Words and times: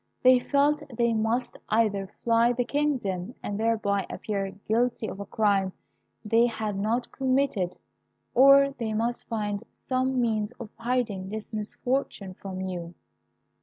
They 0.23 0.39
felt 0.39 0.81
they 0.97 1.13
must 1.13 1.59
either 1.69 2.11
fly 2.23 2.53
the 2.53 2.63
kingdom, 2.65 3.35
and 3.43 3.59
thereby 3.59 4.07
appear 4.09 4.49
guilty 4.67 5.05
of 5.05 5.19
a 5.19 5.27
crime 5.27 5.73
they 6.25 6.47
had 6.47 6.75
not 6.75 7.11
committed, 7.11 7.77
or 8.33 8.73
they 8.79 8.93
must 8.95 9.27
find 9.27 9.61
some 9.73 10.19
means 10.19 10.53
of 10.53 10.71
hiding 10.75 11.29
this 11.29 11.53
misfortune 11.53 12.33
from 12.33 12.61
you. 12.61 12.95